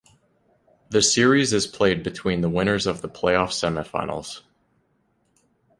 [0.89, 4.41] The series is played between the winners of the playoff semifinals.